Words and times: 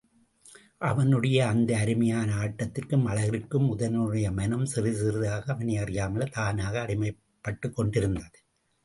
அவளுடைய 0.77 1.47
அந்த 1.47 1.77
அருமையான 1.77 2.29
ஆட்டத்திற்கும் 2.35 3.05
அழகிற்கும் 3.07 3.67
உதயணனுடைய 3.67 4.33
மனம் 4.33 4.65
சிறிது 4.65 4.99
சிறிதாக 4.99 5.53
அவனையறியாமலே 5.53 6.27
தானாக 6.31 6.81
அடிமைப்பட்டுக் 6.85 7.75
கொண்டிருந்தது. 7.75 8.39